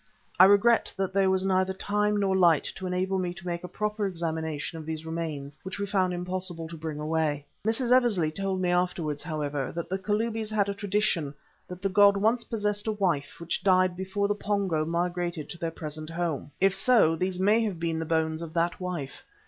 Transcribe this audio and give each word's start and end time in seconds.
I 0.39 0.45
regret 0.45 0.91
that 0.97 1.13
there 1.13 1.29
was 1.29 1.45
neither 1.45 1.73
time 1.73 2.17
nor 2.19 2.35
light 2.35 2.63
to 2.75 2.87
enable 2.87 3.19
me 3.19 3.35
to 3.35 3.45
make 3.45 3.63
a 3.63 3.67
proper 3.67 4.07
examination 4.07 4.79
of 4.79 4.85
these 4.87 5.05
remains, 5.05 5.59
which 5.61 5.77
we 5.77 5.85
found 5.85 6.11
it 6.11 6.15
impossible 6.15 6.67
to 6.69 6.75
bring 6.75 6.99
away. 6.99 7.45
Mrs. 7.67 7.91
Eversley 7.91 8.31
told 8.31 8.59
me 8.61 8.71
afterwards, 8.71 9.21
however, 9.21 9.71
that 9.75 9.89
the 9.89 9.99
Kalubis 9.99 10.49
had 10.49 10.69
a 10.69 10.73
tradition 10.73 11.35
that 11.67 11.83
the 11.83 11.89
god 11.89 12.17
once 12.17 12.43
possessed 12.45 12.87
a 12.87 12.93
wife 12.93 13.35
which 13.39 13.63
died 13.63 13.95
before 13.95 14.27
the 14.27 14.33
Pongo 14.33 14.85
migrated 14.85 15.47
to 15.51 15.59
their 15.59 15.69
present 15.69 16.09
home. 16.09 16.49
If 16.59 16.73
so, 16.73 17.15
these 17.15 17.39
may 17.39 17.61
have 17.63 17.79
been 17.79 17.99
the 17.99 18.05
bones 18.05 18.41
of 18.41 18.53
that 18.55 18.79
wife. 18.81 19.23